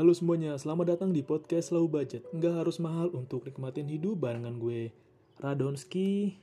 [0.00, 2.24] Halo semuanya, selamat datang di podcast Low Budget.
[2.32, 4.96] Nggak harus mahal untuk nikmatin hidup barengan gue,
[5.36, 6.40] Radonski.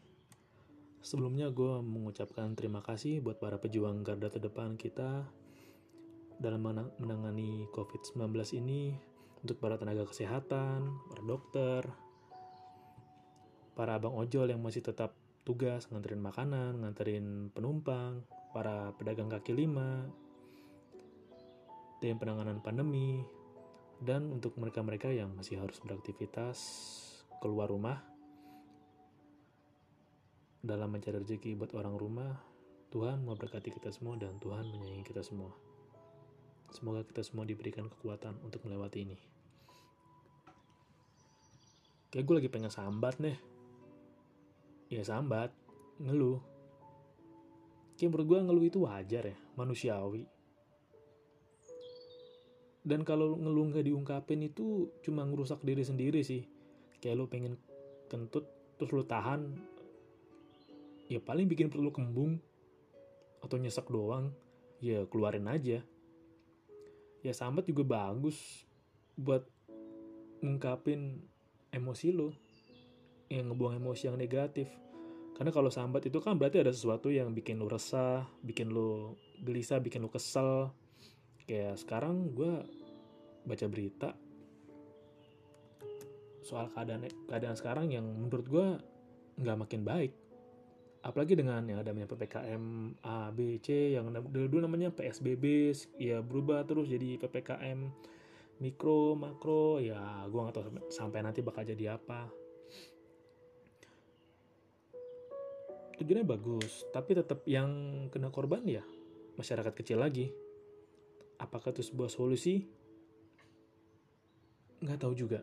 [1.02, 5.26] Sebelumnya gue mengucapkan terima kasih buat para pejuang garda terdepan kita
[6.38, 6.70] dalam
[7.02, 8.30] menangani COVID-19
[8.62, 8.94] ini
[9.42, 11.82] untuk para tenaga kesehatan, para dokter,
[13.74, 18.22] para abang ojol yang masih tetap tugas nganterin makanan, nganterin penumpang,
[18.54, 20.06] para pedagang kaki lima,
[21.98, 23.26] tim penanganan pandemi,
[24.02, 26.58] dan untuk mereka-mereka yang masih harus beraktivitas
[27.42, 28.02] keluar rumah
[30.62, 32.32] dalam mencari rezeki buat orang rumah,
[32.92, 35.56] Tuhan memberkati kita semua dan Tuhan menyayangi kita semua.
[36.76, 39.18] Semoga kita semua diberikan kekuatan untuk melewati ini.
[42.12, 43.38] Kayak gue lagi pengen sambat nih.
[44.92, 45.52] Ya sambat,
[46.00, 46.40] ngeluh.
[47.96, 50.37] Kayak menurut gue ngeluh itu wajar ya, manusiawi.
[52.88, 56.48] Dan kalau ngeluh nggak diungkapin itu cuma ngerusak diri sendiri sih.
[57.04, 57.60] Kayak lo pengen
[58.08, 58.48] kentut,
[58.80, 59.60] terus lo tahan.
[61.12, 62.40] Ya paling bikin perut lo kembung.
[63.44, 64.32] Atau nyesek doang.
[64.80, 65.84] Ya keluarin aja
[67.26, 68.64] ya sambat juga bagus
[69.18, 69.44] buat
[70.40, 71.20] ngungkapin
[71.74, 72.32] emosi lo
[73.28, 74.72] yang ngebuang emosi yang negatif
[75.36, 79.82] karena kalau sambat itu kan berarti ada sesuatu yang bikin lo resah bikin lo gelisah
[79.82, 80.72] bikin lo kesel
[81.48, 82.62] kayak sekarang gue
[83.48, 84.12] baca berita
[86.44, 88.68] soal keadaan keadaan sekarang yang menurut gue
[89.40, 90.12] nggak makin baik
[91.08, 92.64] apalagi dengan yang ada namanya PPKM
[93.00, 97.80] A, B, C, yang dulu, namanya PSBB, ya berubah terus jadi PPKM
[98.60, 102.28] mikro, makro, ya gue gak tahu sampai nanti bakal jadi apa.
[105.98, 107.70] Tujuannya bagus, tapi tetap yang
[108.14, 108.84] kena korban ya
[109.40, 110.30] masyarakat kecil lagi.
[111.38, 112.66] Apakah itu sebuah solusi?
[114.82, 115.42] Nggak tahu juga.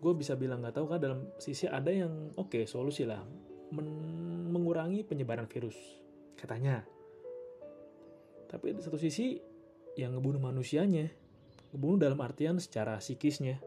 [0.00, 3.20] Gue bisa bilang nggak tahu kan dalam sisi ada yang oke okay, solusi lah
[3.70, 3.86] men
[4.50, 5.78] mengurangi penyebaran virus,
[6.34, 6.82] katanya.
[8.50, 9.38] Tapi di satu sisi,
[9.94, 11.06] yang ngebunuh manusianya,
[11.70, 13.62] ngebunuh dalam artian secara psikisnya.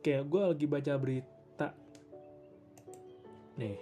[0.00, 1.68] Kayak gue lagi baca berita,
[3.60, 3.76] nih,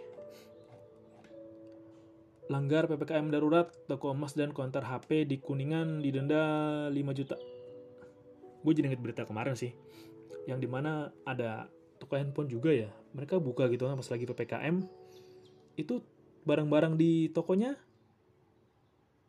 [2.47, 6.43] langgar PPKM darurat, toko emas dan konter HP di Kuningan didenda
[6.91, 7.37] 5 juta.
[8.63, 9.75] Gue jadi inget berita kemarin sih,
[10.47, 11.67] yang di mana ada
[11.99, 12.91] toko handphone juga ya.
[13.15, 14.77] Mereka buka gitu kan pas lagi ppkm
[15.77, 16.01] itu
[16.47, 17.75] barang-barang di tokonya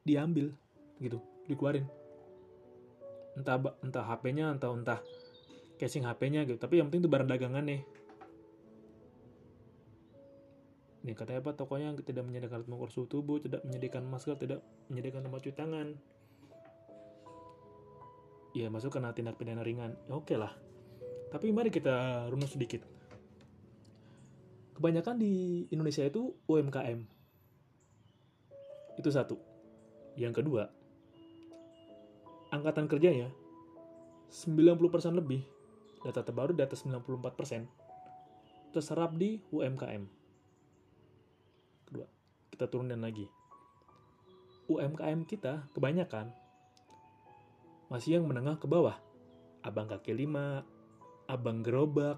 [0.06, 0.53] diambil
[1.01, 1.17] gitu
[1.50, 1.85] dikeluarin.
[3.38, 5.00] Entah entah HP-nya entah entah
[5.77, 6.57] casing HP-nya gitu.
[6.57, 7.81] Tapi yang penting itu barang dagangan nih
[11.07, 14.59] nih katanya apa tokonya tidak menyediakan alat mengukur suhu tubuh tidak menyediakan masker tidak
[14.91, 15.88] menyediakan tempat cuci tangan
[18.51, 20.51] ya masuk kena tindak pidana ringan ya, oke okay lah
[21.28, 22.88] tapi mari kita runut sedikit.
[24.79, 27.03] Kebanyakan di Indonesia itu UMKM.
[28.95, 29.35] Itu satu.
[30.16, 30.63] Yang kedua,
[32.50, 33.29] angkatan kerjanya
[34.31, 35.44] 90% lebih,
[36.01, 37.68] data terbaru di atas 94%,
[38.71, 40.16] terserap di UMKM.
[42.57, 43.30] Kita turunin lagi.
[44.65, 46.33] UMKM kita kebanyakan
[47.94, 48.98] masih yang menengah ke bawah.
[49.62, 50.65] Abang kaki lima,
[51.30, 52.18] abang gerobak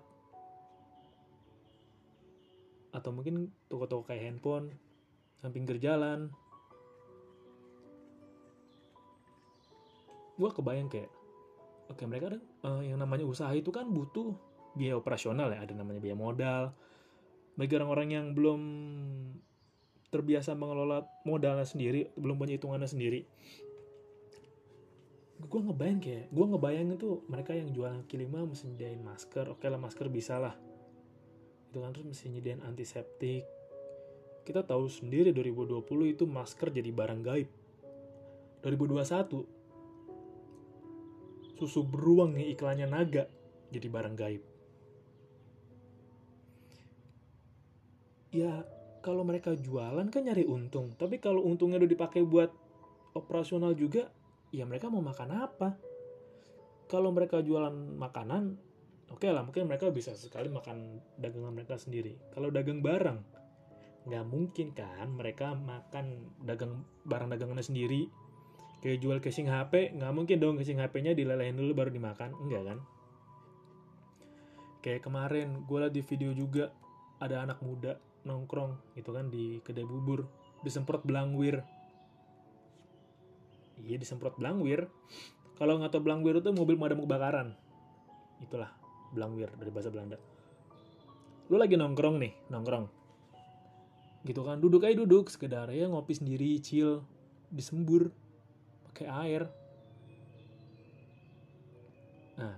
[2.96, 4.74] atau mungkin toko-toko kayak handphone
[5.44, 6.34] samping jalan
[10.40, 11.12] gue kebayang kayak
[11.92, 14.34] oke mereka ada uh, yang namanya usaha itu kan butuh
[14.74, 16.64] biaya operasional ya ada namanya biaya modal
[17.60, 18.62] bagi orang-orang yang belum
[20.10, 23.22] terbiasa mengelola modalnya sendiri belum punya hitungannya sendiri.
[25.40, 29.48] Gue ngebayang kayak gue ngebayang itu mereka yang jualan kaki lima mesti nyediain masker.
[29.54, 30.58] Oke lah masker bisa lah.
[31.72, 33.46] Itu kan terus mesti nyediain antiseptik.
[34.44, 35.86] Kita tahu sendiri 2020
[36.18, 37.48] itu masker jadi barang gaib.
[38.66, 39.60] 2021
[41.60, 43.28] susu beruang nih iklannya naga
[43.72, 44.44] jadi barang gaib.
[48.30, 48.64] Ya
[49.00, 50.92] kalau mereka jualan kan nyari untung.
[50.96, 52.52] Tapi kalau untungnya udah dipakai buat
[53.16, 54.12] operasional juga
[54.52, 55.70] ya mereka mau makan apa?
[56.90, 58.58] Kalau mereka jualan makanan
[59.10, 62.18] oke okay lah mungkin mereka bisa sekali makan dagangan mereka sendiri.
[62.34, 63.20] Kalau dagang barang
[64.10, 68.10] nggak mungkin kan mereka makan dagang barang dagangannya sendiri.
[68.80, 72.32] Kayak jual casing HP nggak mungkin dong casing HP-nya dilelehin dulu baru dimakan.
[72.40, 72.80] Enggak kan?
[74.80, 76.72] Kayak kemarin gue liat di video juga
[77.20, 80.28] ada anak muda nongkrong gitu kan di kedai bubur
[80.64, 81.64] disemprot belangwir.
[83.80, 84.92] Iya disemprot belangwir.
[85.56, 87.48] Kalau nggak tahu belangwir itu mobil pemadam kebakaran.
[88.44, 88.72] Itulah
[89.12, 90.20] belangwir dari bahasa Belanda.
[91.52, 92.86] Lu lagi nongkrong nih nongkrong.
[94.28, 95.32] Gitu kan duduk aja duduk.
[95.32, 97.04] Sekedar ya ngopi sendiri chill.
[97.52, 98.12] Disembur
[98.92, 99.44] pakai air.
[102.40, 102.56] Nah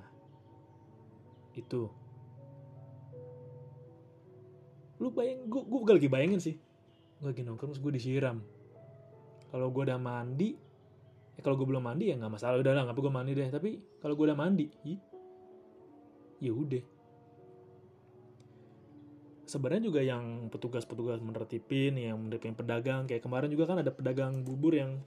[1.58, 2.01] itu
[5.02, 6.56] lu bayang gue gue lagi bayangin sih.
[7.18, 8.38] Gue lagi nongkrong terus gue disiram.
[9.50, 10.54] Kalau gue udah mandi
[11.34, 12.62] ya kalau gue belum mandi ya nggak masalah.
[12.62, 13.50] Udah lah nggak gue mandi deh.
[13.50, 14.70] Tapi kalau gue udah mandi
[16.38, 16.86] ya udah.
[19.50, 24.72] Sebenarnya juga yang petugas-petugas menertipin yang menertipin pedagang kayak kemarin juga kan ada pedagang bubur
[24.78, 25.02] yang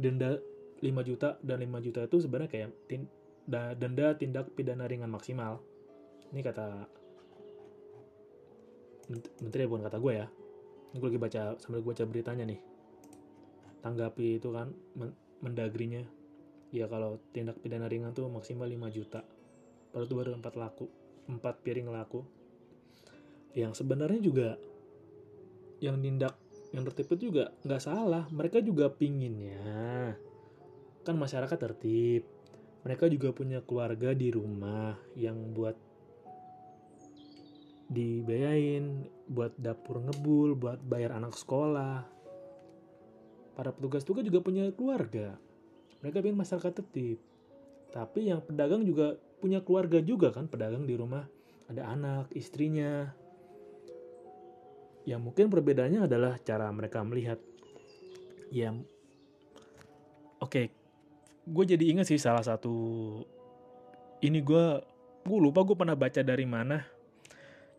[0.00, 0.40] denda
[0.80, 3.04] 5 juta dan 5 juta itu sebenarnya kayak tin,
[3.50, 5.60] denda tindak pidana ringan maksimal.
[6.32, 6.88] Ini kata
[9.10, 10.26] menteri bukan kata gue ya.
[10.92, 12.60] Ini gue lagi baca sambil gue baca beritanya nih.
[13.82, 14.72] Tanggapi itu kan
[15.42, 16.06] mendagrinya.
[16.74, 19.22] Ya kalau tindak pidana ringan tuh maksimal 5 juta.
[19.94, 20.86] Baru itu baru 4 laku
[21.28, 22.24] 4 piring laku.
[23.54, 24.48] Yang sebenarnya juga
[25.78, 26.34] yang tindak
[26.74, 28.26] yang tertib itu juga nggak salah.
[28.30, 30.18] Mereka juga pinginnya
[31.04, 32.24] kan masyarakat tertib
[32.84, 35.76] mereka juga punya keluarga di rumah yang buat
[37.94, 42.02] dibayain buat dapur ngebul, buat bayar anak sekolah.
[43.54, 45.38] Para petugas juga juga punya keluarga.
[46.02, 47.22] Mereka ingin masyarakat tertib.
[47.94, 51.24] Tapi yang pedagang juga punya keluarga juga kan, pedagang di rumah
[51.70, 53.14] ada anak, istrinya.
[55.06, 57.38] Yang mungkin perbedaannya adalah cara mereka melihat.
[58.50, 58.74] Ya,
[60.42, 60.66] oke, okay.
[61.46, 62.74] gue jadi ingat sih salah satu
[64.22, 64.64] ini gue
[65.24, 66.93] gue lupa gue pernah baca dari mana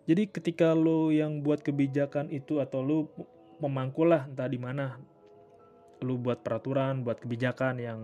[0.06, 2.98] jadi ketika lo yang buat kebijakan itu atau lo
[3.58, 5.02] memangku lah entah di mana
[6.06, 8.00] lo buat peraturan, buat kebijakan yang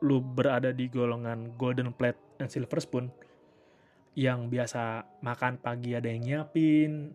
[0.00, 3.12] lo berada di golongan golden plate and silver spoon
[4.18, 7.14] yang biasa makan pagi ada yang nyiapin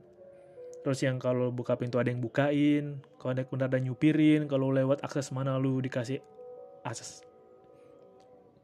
[0.85, 5.01] terus yang kalau buka pintu ada yang bukain kalau ada kundar ada nyupirin kalau lewat
[5.01, 6.21] akses mana lu dikasih
[6.85, 7.25] akses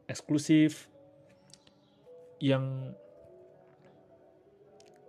[0.06, 0.86] eksklusif
[2.38, 2.94] yang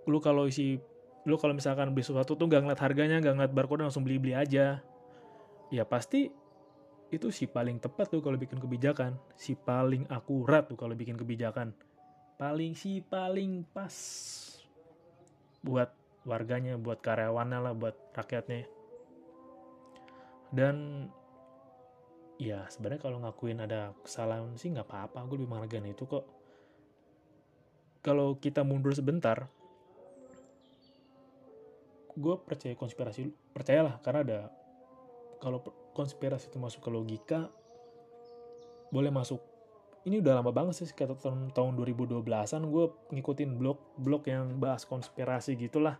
[0.07, 0.79] lu kalau isi
[1.23, 4.35] lu kalau misalkan beli sesuatu tuh gak ngeliat harganya gak ngeliat barcode langsung beli beli
[4.35, 4.83] aja.
[5.71, 6.29] Ya pasti
[7.13, 9.15] itu si paling tepat tuh kalau bikin kebijakan.
[9.39, 11.71] Si paling akurat tuh kalau bikin kebijakan.
[12.35, 13.93] Paling si paling pas
[15.63, 15.95] buat
[16.27, 18.67] warganya buat karyawannya lah buat rakyatnya.
[20.51, 21.07] Dan
[22.35, 25.23] ya sebenarnya kalau ngakuin ada kesalahan sih nggak apa-apa.
[25.31, 26.27] Gue lebih menghargai itu kok.
[28.03, 29.47] Kalau kita mundur sebentar
[32.13, 34.39] gue percaya konspirasi percayalah karena ada
[35.41, 35.59] kalau
[35.91, 37.39] konspirasi itu masuk ke logika
[38.93, 39.41] boleh masuk.
[40.03, 42.85] Ini udah lama banget sih sekitar tahun, tahun 2012an gue
[43.17, 45.97] ngikutin blog blog yang bahas konspirasi gitulah.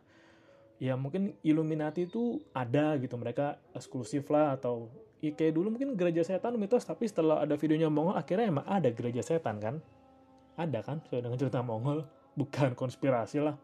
[0.77, 4.91] Ya mungkin Illuminati itu ada gitu mereka eksklusif lah atau
[5.23, 8.91] ya kayak dulu mungkin gereja setan mitos tapi setelah ada videonya Mongol akhirnya emang ada
[8.91, 9.79] gereja setan kan?
[10.59, 10.99] Ada kan?
[11.07, 12.03] Sesuai dengan cerita Mongol.
[12.35, 13.55] Bukan konspirasi lah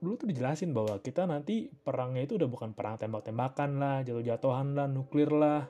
[0.00, 4.88] dulu tuh dijelasin bahwa kita nanti perangnya itu udah bukan perang tembak-tembakan lah, jatuh-jatuhan lah,
[4.88, 5.68] nuklir lah.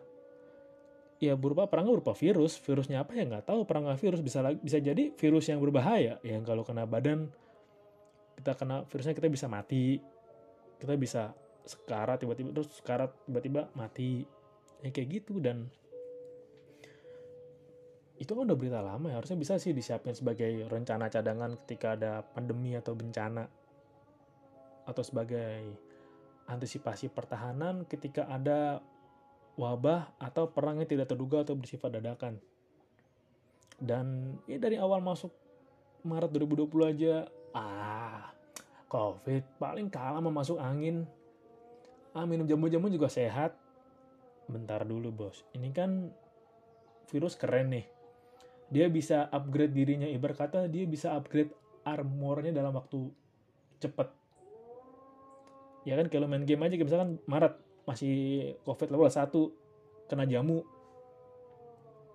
[1.20, 3.66] Ya berupa perang berupa virus, virusnya apa ya nggak tahu.
[3.68, 4.25] Perang virus.
[4.25, 7.28] Bisa bisa jadi virus yang berbahaya, yang kalau kena badan
[8.40, 10.00] kita kena virusnya kita bisa mati,
[10.80, 11.37] kita bisa
[11.68, 14.25] sekarat tiba-tiba terus sekarat tiba-tiba mati,
[14.80, 15.42] ya kayak gitu.
[15.44, 15.68] Dan
[18.16, 19.20] itu kan udah berita lama ya.
[19.20, 23.59] Harusnya bisa sih disiapin sebagai rencana cadangan ketika ada pandemi atau bencana
[24.84, 25.76] atau sebagai
[26.50, 28.82] antisipasi pertahanan ketika ada
[29.54, 32.40] wabah atau perang yang tidak terduga atau bersifat dadakan.
[33.80, 35.32] Dan ya dari awal masuk
[36.04, 37.14] Maret 2020 aja,
[37.52, 38.32] ah,
[38.88, 41.04] COVID paling kalah mau masuk angin.
[42.16, 43.54] Ah, minum jamu-jamu juga sehat.
[44.50, 46.10] Bentar dulu bos, ini kan
[47.08, 47.87] virus keren nih.
[48.70, 51.54] Dia bisa upgrade dirinya, ibarat kata dia bisa upgrade
[51.87, 53.10] armornya dalam waktu
[53.78, 54.19] cepet.
[55.88, 57.56] Ya kan kalau main game aja misalkan Maret
[57.88, 58.14] masih
[58.68, 60.62] covid level 1 kena jamu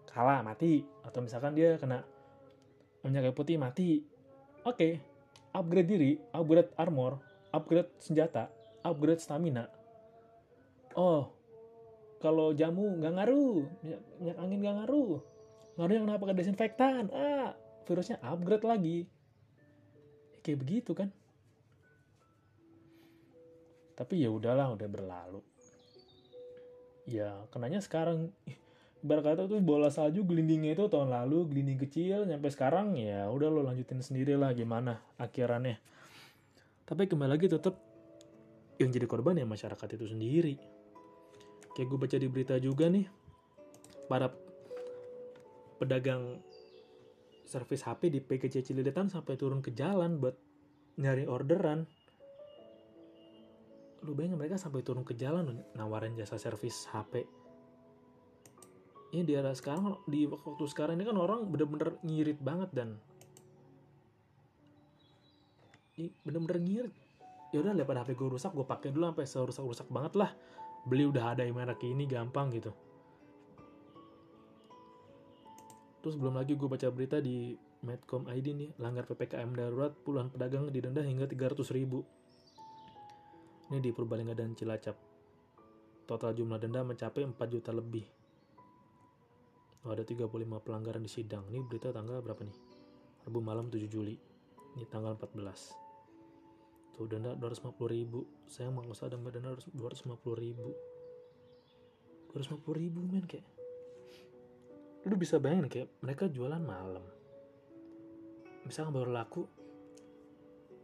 [0.10, 0.86] kalah mati.
[1.02, 2.06] Atau misalkan dia kena
[3.02, 4.06] minyak kayu putih mati.
[4.66, 4.92] Oke okay.
[5.54, 7.22] upgrade diri upgrade armor
[7.54, 8.50] upgrade senjata
[8.86, 9.70] upgrade stamina.
[10.94, 11.30] Oh
[12.22, 15.14] kalau jamu nggak ngaruh minyak, minyak angin nggak ngaruh.
[15.76, 16.24] Ngaruh yang kenapa?
[16.32, 17.54] Ke desinfektan ah
[17.86, 18.98] virusnya upgrade lagi.
[20.46, 21.10] Kayak begitu kan
[23.96, 25.42] tapi ya udahlah udah berlalu.
[27.08, 28.36] Ya kenanya sekarang
[29.00, 33.48] ibarat kata tuh bola salju gelindingnya itu tahun lalu gelinding kecil nyampe sekarang ya udah
[33.48, 35.80] lo lanjutin sendiri lah gimana akhirannya.
[36.86, 37.78] Tapi kembali lagi tetap
[38.78, 40.56] yang jadi korban ya masyarakat itu sendiri.
[41.74, 43.08] Kayak gue baca di berita juga nih
[44.12, 44.30] para
[45.80, 46.40] pedagang
[47.46, 50.34] servis HP di PGC Cilidetan sampai turun ke jalan buat
[50.98, 51.86] nyari orderan
[54.06, 57.26] lu bayangin mereka sampai turun ke jalan nawarin jasa servis HP
[59.16, 63.00] ini di era sekarang di waktu sekarang ini kan orang bener-bener ngirit banget dan.
[65.96, 66.94] Ini bener-bener ngirit.
[67.56, 70.36] Ya udah daripada HP gue rusak gue pakai dulu sampai serusak-rusak banget lah.
[70.84, 72.76] Beli udah ada yang merek ini gampang gitu.
[76.04, 77.56] Terus belum lagi gue baca berita di
[77.88, 82.04] Medcom ID nih langgar PPKM darurat puluhan pedagang didenda hingga 300 ribu
[83.66, 84.94] ini di Purbalingga dan Cilacap.
[86.06, 88.06] Total jumlah denda mencapai 4 juta lebih.
[89.82, 90.30] Oh, ada 35
[90.62, 91.50] pelanggaran di sidang.
[91.50, 92.58] Ini berita tanggal berapa nih?
[93.26, 94.14] Rabu malam 7 Juli.
[94.78, 96.94] Ini tanggal 14.
[96.94, 98.22] Tuh denda 250 ribu.
[98.46, 100.70] Saya mau usah ada denda 250 ribu.
[102.38, 103.50] 250 ribu men kayak.
[105.10, 107.06] Lu bisa bayangin kayak mereka jualan malam.
[108.62, 109.42] Misalkan baru laku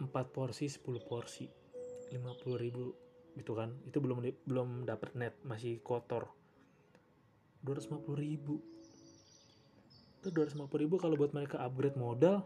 [0.02, 1.61] 4 porsi 10 porsi
[2.12, 2.94] 50 ribu
[3.40, 3.72] gitu kan.
[3.88, 6.28] Itu belum belum dapat net masih kotor.
[7.64, 8.60] 250 ribu.
[10.22, 12.46] Itu 250 ribu kalau buat mereka upgrade modal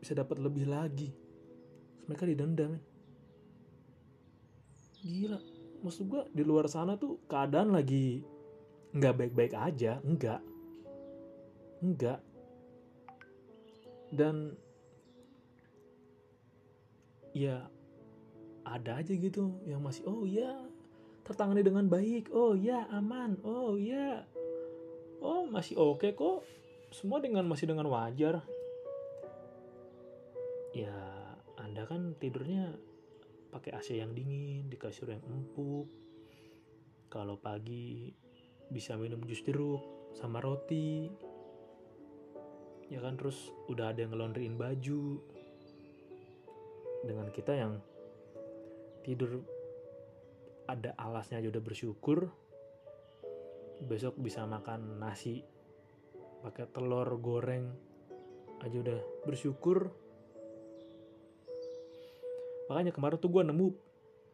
[0.00, 1.12] bisa dapat lebih lagi.
[1.12, 2.82] Terus mereka didenda men.
[5.04, 5.38] Gila.
[5.80, 8.24] Maksud gua di luar sana tuh keadaan lagi
[8.90, 10.42] nggak baik-baik aja enggak
[11.78, 12.18] enggak
[14.10, 14.58] dan
[17.30, 17.70] ya
[18.66, 20.50] ada aja gitu yang masih oh ya
[21.24, 22.30] tertangani dengan baik.
[22.34, 23.38] Oh ya aman.
[23.46, 24.26] Oh ya
[25.22, 26.42] oh masih oke okay kok.
[26.90, 28.42] Semua dengan masih dengan wajar.
[30.74, 30.94] Ya
[31.58, 32.74] anda kan tidurnya
[33.50, 35.86] pakai AC yang dingin di kasur yang empuk.
[37.10, 38.10] Kalau pagi
[38.70, 41.10] bisa minum jus jeruk sama roti.
[42.90, 45.22] Ya kan terus udah ada yang ngelondriin baju
[47.04, 47.80] dengan kita yang
[49.00, 49.40] tidur
[50.68, 52.30] ada alasnya aja udah bersyukur
[53.80, 55.40] besok bisa makan nasi
[56.44, 57.72] pakai telur goreng
[58.60, 59.88] aja udah bersyukur.
[62.68, 63.66] Makanya kemarin tuh gue nemu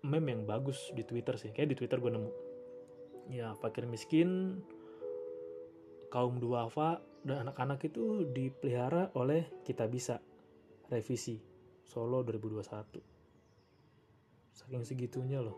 [0.06, 2.30] meme yang bagus di Twitter sih kayak di Twitter gue nemu.
[3.30, 4.62] Ya fakir miskin
[6.10, 10.22] kaum duafa dan anak-anak itu dipelihara oleh kita bisa
[10.86, 11.42] revisi
[11.86, 13.16] Solo 2021
[14.56, 15.54] saking segitunya loh.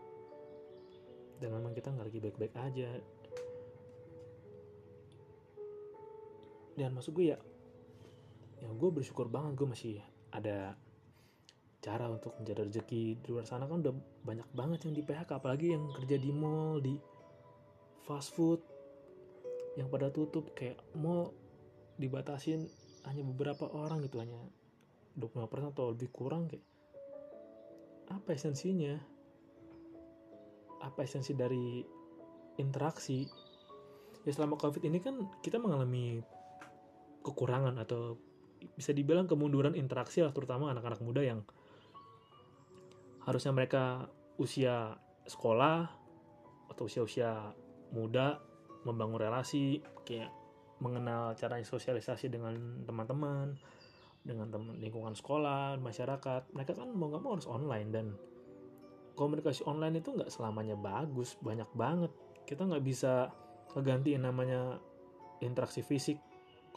[1.39, 2.89] Dan memang kita nggak lagi baik-baik aja.
[6.75, 7.39] Dan masuk gue ya
[8.59, 9.95] ya gue bersyukur banget gue masih
[10.35, 10.75] ada
[11.79, 13.71] cara untuk mencari rezeki di luar sana.
[13.71, 13.95] Kan udah
[14.27, 16.99] banyak banget yang di PHK apalagi yang kerja di mall di
[18.03, 18.59] fast food
[19.79, 20.51] yang pada tutup.
[20.51, 21.31] Kayak mall
[21.95, 22.67] dibatasin
[23.07, 24.35] hanya beberapa orang gitu hanya
[25.19, 26.63] 25% atau lebih kurang kayak
[28.09, 28.97] apa esensinya?
[30.81, 31.83] Apa esensi dari
[32.57, 33.27] interaksi?
[34.25, 36.23] Ya selama covid ini kan kita mengalami
[37.21, 38.17] kekurangan atau
[38.75, 41.43] bisa dibilang kemunduran interaksi lah terutama anak-anak muda yang
[43.23, 44.07] harusnya mereka
[44.39, 45.87] usia sekolah
[46.71, 47.55] atau usia-usia
[47.91, 48.39] muda
[48.83, 50.31] membangun relasi kayak
[50.79, 53.59] mengenal cara sosialisasi dengan teman-teman
[54.29, 56.53] dengan teman lingkungan sekolah masyarakat.
[56.53, 58.13] Mereka kan mau nggak mau harus online dan
[59.17, 62.13] komunikasi online itu nggak selamanya bagus banyak banget.
[62.45, 63.33] Kita nggak bisa
[63.73, 64.77] ngegantiin namanya
[65.41, 66.21] interaksi fisik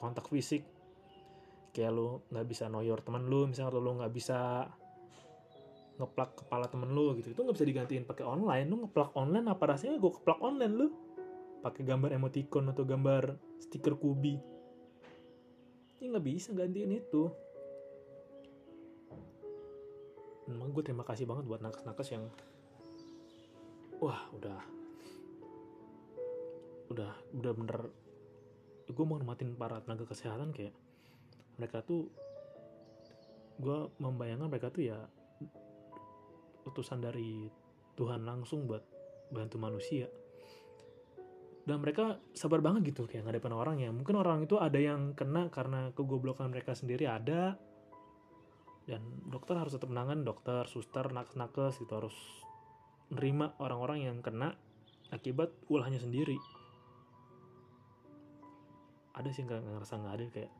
[0.02, 0.64] kontak fisik.
[1.76, 4.66] Kayak lu nggak bisa noyor teman lu misalnya lu nggak bisa
[6.00, 7.36] ngeplak kepala temen lu gitu.
[7.36, 8.66] Itu nggak bisa digantiin pakai online.
[8.66, 10.00] Lu ngeplak online apa rasanya?
[10.00, 10.88] Gue keplak online lu.
[11.62, 14.34] Pakai gambar emoticon atau gambar stiker kubi
[16.02, 17.30] ini nggak bisa gantiin itu.
[20.50, 22.26] Emang gue terima kasih banget buat nakes-nakes yang
[24.02, 24.58] wah udah
[26.90, 27.80] udah udah bener.
[28.90, 30.74] Gue mau ngematin para tenaga kesehatan kayak
[31.54, 32.10] mereka tuh
[33.62, 34.98] gue membayangkan mereka tuh ya
[36.66, 37.46] utusan dari
[37.94, 38.82] Tuhan langsung buat
[39.30, 40.10] bantu manusia
[41.62, 45.46] dan mereka sabar banget gitu kayak ngadepin orang ya mungkin orang itu ada yang kena
[45.46, 47.54] karena kegoblokan mereka sendiri ada.
[48.82, 48.98] Dan
[49.30, 52.16] dokter harus tetap menangan dokter suster nakes-nakes gitu harus
[53.14, 54.58] nerima orang-orang yang kena
[55.14, 56.34] akibat ulahnya sendiri.
[59.14, 60.52] Ada sih nggak ngerasa nggak adil kayak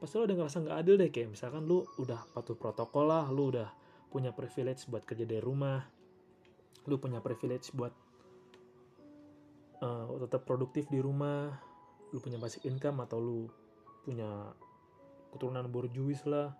[0.00, 3.52] pasti lo udah ngerasa nggak adil deh kayak misalkan lu udah patuh protokol lah lu
[3.52, 3.68] udah
[4.08, 5.84] punya privilege buat kerja dari rumah
[6.86, 7.92] lu punya privilege buat
[9.82, 11.52] uh, tetap produktif di rumah
[12.14, 13.50] lu punya basic income atau lu
[14.06, 14.54] punya
[15.34, 16.54] keturunan borjuis lah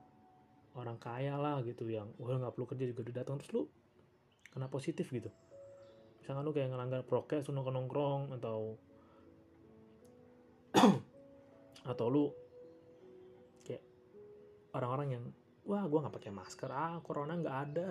[0.77, 3.37] orang kaya lah gitu yang wah nggak perlu kerja juga udah datang.
[3.41, 3.63] Terus lu
[4.53, 5.33] kena positif gitu.
[6.21, 8.59] Misalkan lu kayak ngelanggar prokes lu nongkrong nongkrong atau
[11.93, 12.25] atau lu
[13.65, 13.81] kayak
[14.77, 15.25] orang-orang yang
[15.65, 17.91] wah gue nggak pakai masker ah corona nggak ada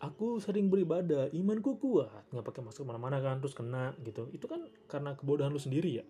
[0.00, 2.26] aku sering beribadah imanku kuat.
[2.32, 4.30] Nggak pakai masker mana-mana kan terus kena gitu.
[4.34, 6.04] Itu kan karena kebodohan lu sendiri ya?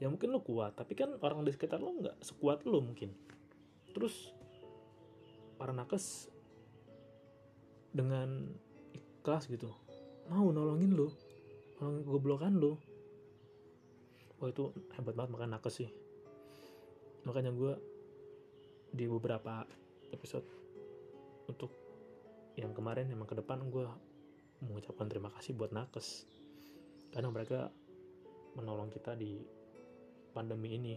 [0.00, 3.12] Ya mungkin lu kuat tapi kan orang di sekitar lu nggak sekuat lu mungkin.
[3.92, 4.32] Terus
[5.60, 6.32] para nakes
[7.92, 8.48] dengan
[8.96, 9.68] ikhlas gitu
[10.30, 11.10] mau nolongin lu
[11.82, 12.78] nolongin kegoblokan lu.
[14.40, 15.90] Wah itu hebat banget makan nakes sih.
[17.28, 17.76] Makanya gue
[18.90, 19.68] di beberapa
[20.10, 20.46] episode
[21.46, 21.89] untuk
[22.60, 23.88] yang kemarin emang ke depan gue
[24.60, 26.28] mengucapkan terima kasih buat nakes.
[27.10, 27.72] Karena mereka
[28.54, 29.40] menolong kita di
[30.36, 30.96] pandemi ini.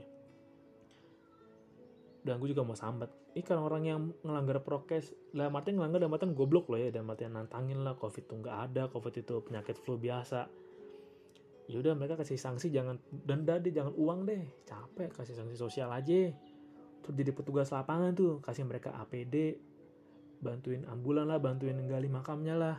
[2.24, 6.38] Dan gue juga mau sambat ikan orang yang ngelanggar prokes lah artian ngelanggar dalam artian
[6.38, 10.00] goblok loh ya dalam artian nantangin lah covid itu nggak ada covid itu penyakit flu
[10.00, 10.48] biasa.
[11.68, 14.44] Ya udah mereka kasih sanksi jangan denda deh jangan uang deh.
[14.68, 16.32] Capek kasih sanksi sosial aja.
[17.04, 19.60] Terus jadi petugas lapangan tuh kasih mereka APD
[20.44, 22.78] bantuin ambulan lah bantuin gali makamnya lah.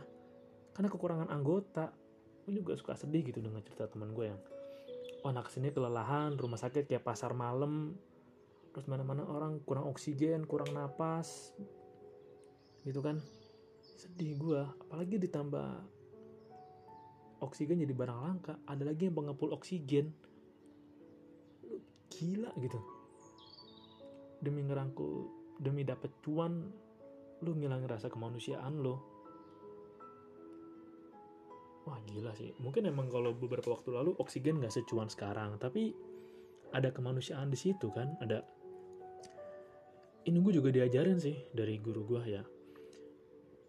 [0.77, 1.89] Karena kekurangan anggota.
[2.45, 4.37] Gue juga suka sedih gitu dengan cerita teman gue yang
[5.25, 7.97] oh anak sini kelelahan rumah sakit kayak pasar malam.
[8.69, 11.57] Terus mana-mana orang kurang oksigen kurang napas.
[12.85, 13.17] Gitu kan.
[13.81, 15.69] Sedih gue apalagi ditambah
[17.41, 18.53] oksigen jadi barang langka.
[18.69, 20.13] Ada lagi yang pengepul oksigen.
[22.13, 22.77] Gila gitu.
[24.45, 26.67] Demi ngerangkul demi dapet cuan
[27.45, 28.95] lu ngilangin rasa kemanusiaan lo.
[31.85, 32.49] Wah gila sih.
[32.57, 35.93] Mungkin emang kalau beberapa waktu lalu oksigen gak secuan sekarang tapi
[36.73, 38.41] ada kemanusiaan di situ kan ada.
[40.25, 42.41] Ini gue juga diajarin sih dari guru gue ya.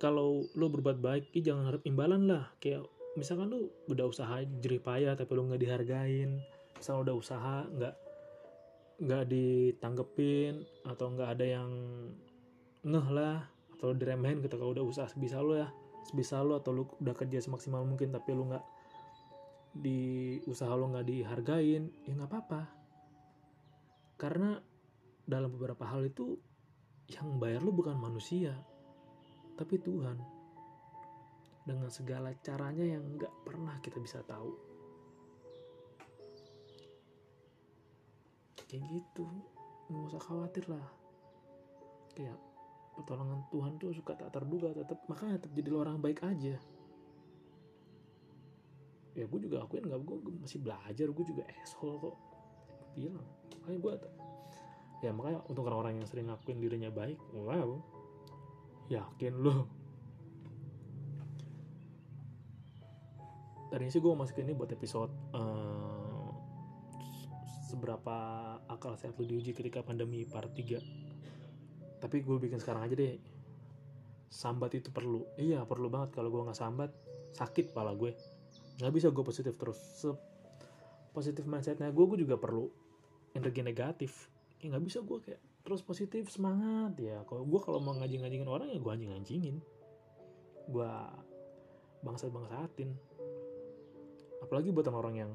[0.00, 2.56] Kalau lo berbuat baik jangan harap imbalan lah.
[2.56, 6.40] Kayak misalkan lo udah usaha jerih payah tapi lo nggak dihargain
[6.76, 7.94] misal udah usaha nggak
[8.96, 11.70] nggak ditanggepin atau nggak ada yang
[12.84, 15.68] ngeh lah atau diremehin ketika udah usaha sebisa lo ya.
[16.08, 18.64] Sebisa lo atau lo udah kerja semaksimal mungkin tapi lo nggak
[19.76, 20.00] di
[20.48, 22.62] usaha lo nggak dihargain ya nggak apa-apa.
[24.16, 24.56] Karena
[25.28, 26.40] dalam beberapa hal itu
[27.12, 28.56] yang bayar lu bukan manusia
[29.60, 30.16] tapi Tuhan.
[31.66, 34.54] Dengan segala caranya yang nggak pernah kita bisa tahu.
[38.66, 39.26] Kayak gitu.
[39.90, 40.86] Nggak usah khawatir lah.
[42.14, 42.38] Kayak
[42.96, 46.56] pertolongan Tuhan tuh suka tak terduga tetap makanya tetap jadi orang baik aja.
[49.16, 52.16] Ya gue juga akuin nggak gue masih belajar gue juga asshole kok.
[52.96, 53.20] Bilang
[53.60, 53.92] makanya gue
[55.04, 57.80] ya makanya untuk orang-orang yang sering ngakuin dirinya baik wow.
[58.88, 59.68] Yakin lo
[63.66, 66.30] tadinya sih gue masukin ini buat episode uh,
[67.66, 68.16] seberapa
[68.70, 71.05] akal sehat lu diuji ketika pandemi part 3
[71.98, 73.16] tapi gue bikin sekarang aja deh.
[74.28, 75.24] Sambat itu perlu.
[75.40, 76.16] Iya perlu banget.
[76.16, 76.90] Kalau gue nggak sambat
[77.32, 78.12] sakit pala gue.
[78.82, 79.78] Nggak bisa gue positif terus.
[79.78, 80.10] Se
[81.16, 82.68] positif mindsetnya gue gue juga perlu
[83.32, 84.28] energi negatif.
[84.60, 86.96] Ya nggak bisa gue kayak terus positif semangat.
[87.00, 89.58] Ya kalau gue kalau mau ngajing ngajingin orang ya gue anjing anjingin
[90.66, 90.92] gue
[92.02, 92.90] bangsa-bangsatin
[94.42, 95.32] apalagi buat orang-orang yang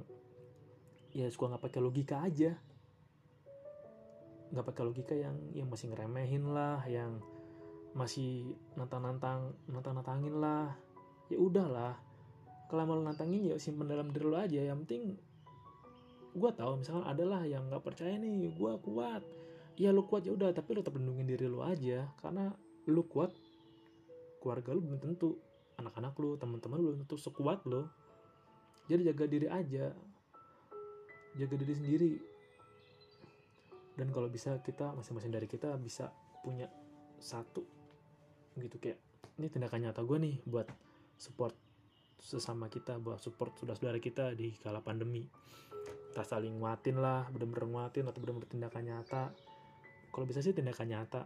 [1.12, 2.56] ya suka nggak pakai logika aja
[4.52, 7.24] nggak pakai logika yang yang masih ngeremehin lah yang
[7.96, 10.76] masih nantang-nantang nantang-nantangin lah.
[11.32, 11.96] Ya udahlah
[12.68, 14.60] kalau mau nantangin ya simpen dalam diri lo aja.
[14.60, 15.04] Yang penting
[16.32, 19.24] gue tahu misalkan adalah yang nggak percaya nih gue kuat.
[19.80, 22.08] Ya lu kuat ya udah tapi lu tetap lindungin diri lu aja.
[22.20, 22.52] Karena
[22.88, 23.32] lu kuat
[24.44, 25.40] keluarga lu belum tentu.
[25.80, 27.90] Anak-anak lu teman-teman lu belum tentu sekuat lo
[28.92, 29.96] jadi jaga diri aja.
[31.40, 32.12] Jaga diri sendiri
[34.02, 36.10] dan kalau bisa kita masing-masing dari kita bisa
[36.42, 36.66] punya
[37.22, 37.62] satu
[38.58, 38.98] gitu kayak
[39.38, 40.66] ini tindakan nyata gue nih buat
[41.22, 41.54] support
[42.18, 45.26] sesama kita buat support saudara-saudara kita di kala pandemi.
[46.10, 49.24] Kita saling nguatin lah bener-bener nguatin atau bener-bener tindakan nyata.
[50.10, 51.22] Kalau bisa sih tindakan nyata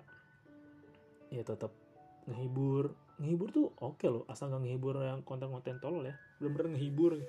[1.32, 1.72] ya tetap
[2.28, 2.92] ngehibur.
[3.24, 6.16] Ngehibur tuh oke okay loh asal nggak ngehibur yang konten-konten tolol ya.
[6.40, 7.20] Bener-bener ngehibur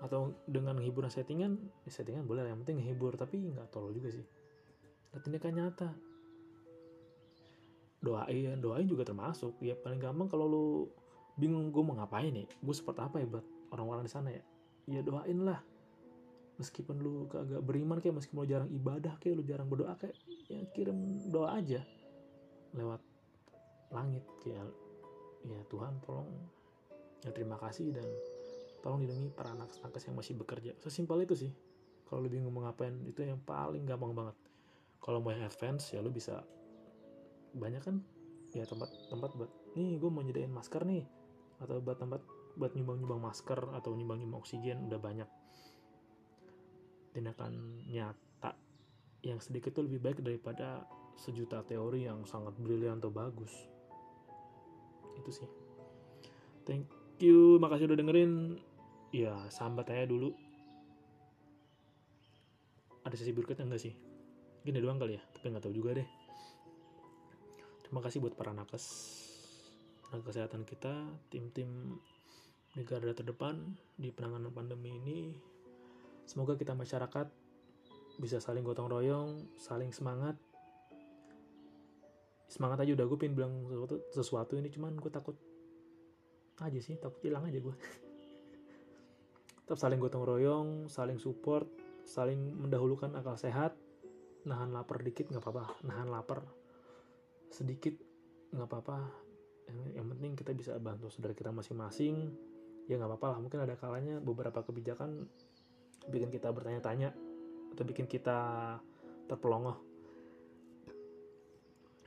[0.00, 4.24] atau dengan hiburan settingan ya settingan boleh yang penting ngehibur tapi nggak tolol juga sih.
[5.12, 5.90] Nah, tindakan nyata.
[8.00, 9.60] Doain doain juga termasuk.
[9.60, 10.66] Ya paling gampang kalau lu
[11.36, 13.44] bingung gue mau ngapain nih gue seperti apa ya buat
[13.76, 14.42] orang-orang di sana ya?
[14.88, 15.60] Ya doain lah.
[16.56, 20.16] Meskipun lu kagak beriman kayak meskipun lu jarang ibadah kayak lu jarang berdoa kayak
[20.48, 21.84] ya kirim doa aja.
[22.72, 23.04] Lewat
[23.92, 24.64] langit kayak
[25.44, 26.28] ya Tuhan tolong.
[27.20, 28.08] Ya terima kasih dan
[28.80, 30.72] tolong lindungi para anak nakes yang masih bekerja.
[30.80, 31.52] Sesimpel itu sih.
[32.08, 34.36] Kalau bingung mau ngapain itu yang paling gampang banget.
[34.98, 36.42] Kalau mau yang advance ya lu bisa
[37.54, 38.02] banyak kan?
[38.50, 41.06] Ya tempat-tempat buat nih gue mau nyediain masker nih.
[41.62, 42.24] Atau buat tempat
[42.58, 45.28] buat nyumbang-nyumbang masker atau nyumbang-nyumbang oksigen udah banyak.
[47.14, 48.58] Tindakan nyata
[49.22, 50.82] yang sedikit tuh lebih baik daripada
[51.20, 53.52] sejuta teori yang sangat brilian atau bagus.
[55.14, 55.48] Itu sih.
[56.64, 56.90] Thank
[57.20, 58.56] you makasih udah dengerin
[59.10, 60.30] ya sambat aja dulu.
[63.02, 63.94] Ada sesi berikutnya enggak sih?
[64.62, 66.08] Gini doang kali ya tapi nggak tahu juga deh.
[67.82, 68.86] Terima kasih buat para nakes.
[70.06, 70.94] Tenaga kesehatan kita
[71.30, 71.98] tim-tim
[72.70, 75.34] di garda terdepan di penanganan pandemi ini.
[76.26, 77.26] Semoga kita masyarakat
[78.22, 80.38] bisa saling gotong royong saling semangat.
[82.50, 85.38] Semangat aja udah gue pengen bilang sesuatu, sesuatu ini cuman gue takut
[86.60, 87.72] aja sih takut hilang aja gue
[89.70, 91.62] tetap saling gotong royong saling support
[92.02, 93.78] saling mendahulukan akal sehat.
[94.42, 95.78] Nahan lapar dikit nggak apa-apa.
[95.86, 96.42] Nahan lapar
[97.54, 97.94] sedikit
[98.50, 98.98] nggak apa-apa.
[99.70, 102.34] Yang, yang penting kita bisa bantu saudara kita masing-masing.
[102.90, 105.30] Ya nggak apa-apa lah mungkin ada kalanya beberapa kebijakan
[106.10, 107.14] bikin kita bertanya-tanya
[107.70, 108.74] atau bikin kita
[109.30, 109.78] terpelongoh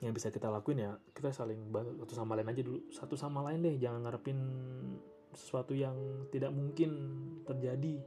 [0.04, 2.80] yang bisa kita lakuin ya kita saling bantu satu sama lain aja dulu.
[2.91, 4.39] Satu sama lain deh jangan ngarepin
[5.32, 5.95] sesuatu yang
[6.28, 6.91] tidak mungkin
[7.44, 8.00] terjadi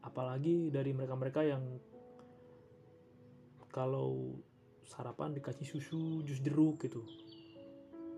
[0.00, 1.62] apalagi dari mereka-mereka yang
[3.70, 4.34] kalau
[4.82, 7.06] sarapan dikasih susu jus jeruk gitu.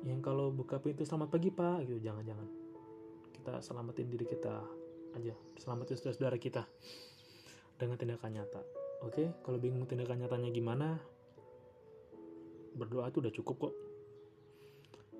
[0.03, 2.01] Yang kalau buka pintu selamat pagi pak gitu.
[2.03, 2.49] Jangan-jangan.
[3.37, 4.65] Kita selamatin diri kita
[5.15, 5.35] aja.
[5.61, 6.65] Selamatin saudara-saudara kita
[7.77, 8.63] dengan tindakan nyata.
[9.05, 9.31] Oke?
[9.45, 10.89] Kalau bingung tindakan nyatanya gimana
[12.73, 13.75] berdoa itu udah cukup kok.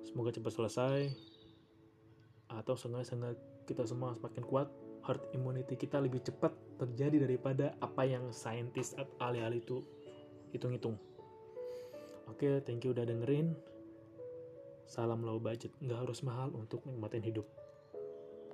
[0.09, 0.99] Semoga cepat selesai.
[2.49, 3.37] Atau seenggaknya
[3.69, 4.67] kita semua semakin kuat
[5.03, 9.83] herd immunity kita lebih cepat terjadi daripada apa yang saintis ahli-ahli itu
[10.55, 10.95] hitung-hitung.
[12.31, 13.55] Oke thank you udah dengerin.
[14.83, 17.47] Salam low budget nggak harus mahal untuk nikmatin hidup